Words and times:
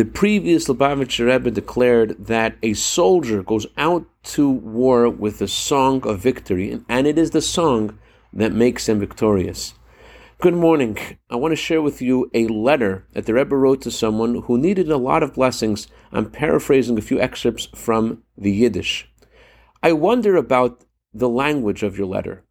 The 0.00 0.06
previous 0.06 0.66
Lubavitcher 0.66 1.26
Rebbe 1.26 1.50
declared 1.50 2.16
that 2.24 2.56
a 2.62 2.72
soldier 2.72 3.42
goes 3.42 3.66
out 3.76 4.06
to 4.32 4.48
war 4.48 5.10
with 5.10 5.42
a 5.42 5.46
song 5.46 6.08
of 6.08 6.20
victory, 6.20 6.80
and 6.88 7.06
it 7.06 7.18
is 7.18 7.32
the 7.32 7.42
song 7.42 7.98
that 8.32 8.50
makes 8.50 8.88
him 8.88 8.98
victorious. 8.98 9.74
Good 10.40 10.54
morning. 10.54 10.96
I 11.28 11.36
want 11.36 11.52
to 11.52 11.56
share 11.56 11.82
with 11.82 12.00
you 12.00 12.30
a 12.32 12.46
letter 12.46 13.04
that 13.12 13.26
the 13.26 13.34
Rebbe 13.34 13.54
wrote 13.54 13.82
to 13.82 13.90
someone 13.90 14.40
who 14.46 14.56
needed 14.56 14.90
a 14.90 14.96
lot 14.96 15.22
of 15.22 15.34
blessings. 15.34 15.86
I'm 16.12 16.30
paraphrasing 16.30 16.96
a 16.96 17.02
few 17.02 17.20
excerpts 17.20 17.68
from 17.74 18.22
the 18.38 18.50
Yiddish. 18.50 19.06
I 19.82 19.92
wonder 19.92 20.34
about 20.34 20.82
the 21.12 21.28
language 21.28 21.82
of 21.82 21.98
your 21.98 22.06
letter. 22.06 22.46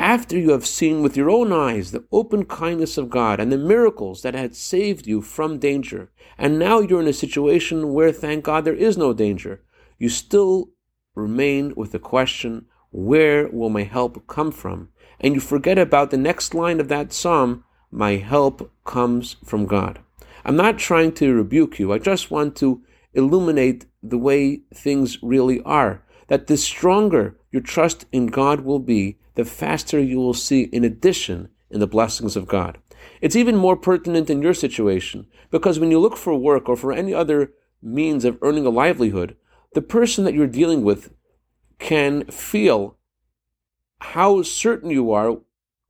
After 0.00 0.36
you 0.36 0.50
have 0.50 0.66
seen 0.66 1.02
with 1.02 1.16
your 1.16 1.30
own 1.30 1.52
eyes 1.52 1.92
the 1.92 2.04
open 2.10 2.46
kindness 2.46 2.98
of 2.98 3.10
God 3.10 3.38
and 3.38 3.52
the 3.52 3.58
miracles 3.58 4.22
that 4.22 4.34
had 4.34 4.56
saved 4.56 5.06
you 5.06 5.20
from 5.20 5.58
danger, 5.58 6.10
and 6.36 6.58
now 6.58 6.80
you're 6.80 7.02
in 7.02 7.06
a 7.06 7.12
situation 7.12 7.92
where, 7.92 8.10
thank 8.10 8.44
God, 8.44 8.64
there 8.64 8.74
is 8.74 8.96
no 8.96 9.12
danger, 9.12 9.62
you 9.98 10.08
still 10.08 10.70
remain 11.14 11.74
with 11.76 11.92
the 11.92 11.98
question, 11.98 12.64
where 12.90 13.46
will 13.48 13.68
my 13.68 13.84
help 13.84 14.26
come 14.26 14.50
from? 14.50 14.88
and 15.20 15.34
you 15.34 15.40
forget 15.40 15.78
about 15.78 16.10
the 16.10 16.16
next 16.16 16.54
line 16.54 16.80
of 16.80 16.88
that 16.88 17.12
psalm, 17.12 17.62
my 17.90 18.16
help 18.16 18.72
comes 18.84 19.36
from 19.44 19.66
God. 19.66 20.00
I'm 20.44 20.56
not 20.56 20.78
trying 20.78 21.12
to 21.12 21.34
rebuke 21.34 21.78
you. 21.78 21.92
I 21.92 21.98
just 21.98 22.30
want 22.30 22.56
to 22.56 22.82
illuminate 23.12 23.84
the 24.02 24.18
way 24.18 24.62
things 24.72 25.18
really 25.22 25.60
are. 25.62 26.02
That 26.28 26.46
the 26.46 26.56
stronger 26.56 27.36
your 27.50 27.62
trust 27.62 28.06
in 28.12 28.28
God 28.28 28.60
will 28.60 28.78
be, 28.78 29.18
the 29.40 29.44
faster 29.46 29.98
you 29.98 30.18
will 30.18 30.34
see 30.34 30.64
in 30.64 30.84
addition 30.84 31.48
in 31.70 31.80
the 31.80 31.86
blessings 31.86 32.36
of 32.36 32.46
God. 32.46 32.76
It's 33.22 33.34
even 33.34 33.56
more 33.56 33.74
pertinent 33.74 34.28
in 34.28 34.42
your 34.42 34.52
situation 34.52 35.26
because 35.50 35.80
when 35.80 35.90
you 35.90 35.98
look 35.98 36.18
for 36.18 36.34
work 36.34 36.68
or 36.68 36.76
for 36.76 36.92
any 36.92 37.14
other 37.14 37.54
means 37.82 38.26
of 38.26 38.36
earning 38.42 38.66
a 38.66 38.70
livelihood, 38.70 39.36
the 39.72 39.80
person 39.80 40.24
that 40.24 40.34
you're 40.34 40.46
dealing 40.46 40.82
with 40.82 41.14
can 41.78 42.24
feel 42.26 42.98
how 44.00 44.42
certain 44.42 44.90
you 44.90 45.10
are 45.10 45.38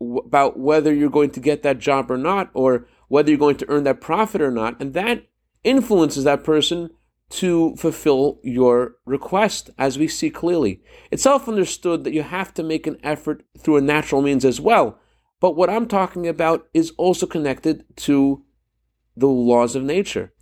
about 0.00 0.56
whether 0.56 0.94
you're 0.94 1.10
going 1.10 1.30
to 1.30 1.40
get 1.40 1.64
that 1.64 1.80
job 1.80 2.08
or 2.08 2.16
not, 2.16 2.50
or 2.54 2.86
whether 3.08 3.30
you're 3.30 3.38
going 3.38 3.56
to 3.56 3.68
earn 3.68 3.82
that 3.82 4.00
profit 4.00 4.40
or 4.40 4.52
not. 4.52 4.80
And 4.80 4.94
that 4.94 5.26
influences 5.64 6.22
that 6.22 6.44
person 6.44 6.90
to 7.30 7.76
fulfill 7.76 8.40
your 8.42 8.96
request, 9.06 9.70
as 9.78 9.98
we 9.98 10.08
see 10.08 10.30
clearly. 10.30 10.82
It's 11.10 11.22
self 11.22 11.48
understood 11.48 12.04
that 12.04 12.12
you 12.12 12.22
have 12.22 12.52
to 12.54 12.62
make 12.62 12.86
an 12.86 12.98
effort 13.02 13.44
through 13.58 13.76
a 13.76 13.82
natural 13.82 14.20
means 14.20 14.44
as 14.44 14.60
well. 14.60 14.98
But 15.40 15.56
what 15.56 15.70
I'm 15.70 15.86
talking 15.86 16.26
about 16.26 16.68
is 16.74 16.92
also 16.98 17.26
connected 17.26 17.84
to 17.98 18.44
the 19.16 19.28
laws 19.28 19.76
of 19.76 19.84
nature. 19.84 20.32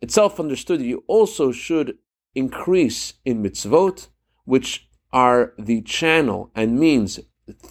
It's 0.00 0.14
self 0.14 0.40
understood 0.40 0.80
that 0.80 0.86
you 0.86 1.04
also 1.06 1.52
should 1.52 1.98
increase 2.34 3.14
in 3.24 3.42
mitzvot, 3.42 4.08
which 4.44 4.88
are 5.12 5.52
the 5.58 5.82
channel 5.82 6.50
and 6.54 6.80
means 6.80 7.20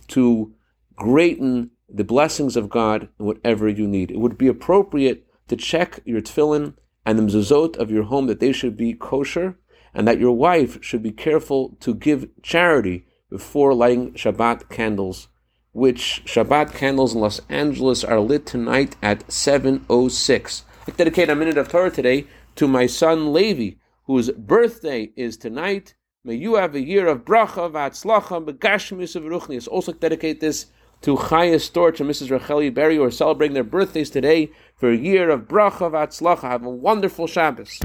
to 0.09 0.53
greaten 0.95 1.71
the 1.89 2.03
blessings 2.03 2.55
of 2.55 2.69
God 2.69 3.09
in 3.19 3.25
whatever 3.25 3.67
you 3.67 3.87
need. 3.87 4.11
It 4.11 4.19
would 4.19 4.37
be 4.37 4.47
appropriate 4.47 5.25
to 5.47 5.55
check 5.55 5.99
your 6.05 6.21
tefillin 6.21 6.75
and 7.05 7.17
the 7.17 7.23
mezuzot 7.23 7.77
of 7.77 7.91
your 7.91 8.03
home 8.03 8.27
that 8.27 8.39
they 8.39 8.51
should 8.51 8.77
be 8.77 8.93
kosher, 8.93 9.57
and 9.93 10.07
that 10.07 10.19
your 10.19 10.35
wife 10.35 10.83
should 10.83 11.03
be 11.03 11.11
careful 11.11 11.77
to 11.79 11.93
give 11.93 12.27
charity 12.41 13.05
before 13.29 13.73
lighting 13.73 14.13
Shabbat 14.13 14.69
candles, 14.69 15.27
which 15.71 16.23
Shabbat 16.25 16.73
candles 16.73 17.13
in 17.13 17.21
Los 17.21 17.41
Angeles 17.49 18.03
are 18.03 18.19
lit 18.19 18.45
tonight 18.45 18.95
at 19.01 19.25
7.06. 19.27 20.63
I 20.87 20.91
dedicate 20.91 21.29
a 21.29 21.35
minute 21.35 21.57
of 21.57 21.69
Torah 21.69 21.91
today 21.91 22.27
to 22.55 22.67
my 22.67 22.85
son 22.85 23.33
Levi, 23.33 23.77
whose 24.05 24.31
birthday 24.31 25.11
is 25.15 25.37
tonight. 25.37 25.95
May 26.23 26.35
you 26.35 26.55
have 26.55 26.75
a 26.75 26.81
year 26.81 27.07
of 27.07 27.25
bracha, 27.25 27.71
v'atzlacha, 27.71 28.45
begashmis 28.45 29.15
of. 29.15 29.67
Also 29.67 29.93
dedicate 29.93 30.39
this 30.39 30.67
to 31.03 31.17
Chaya 31.17 31.55
Storch 31.55 31.99
and 31.99 32.09
Mrs. 32.09 32.29
Racheli 32.29 32.73
Berry, 32.73 32.95
who 32.95 33.03
are 33.03 33.11
celebrating 33.11 33.53
their 33.53 33.63
birthdays 33.63 34.09
today 34.09 34.51
for 34.77 34.89
a 34.89 34.95
year 34.95 35.29
of 35.29 35.49
bracha, 35.49 35.91
v'atzlacha. 35.91 36.43
Have 36.43 36.65
a 36.65 36.69
wonderful 36.69 37.27
Shabbos. 37.27 37.81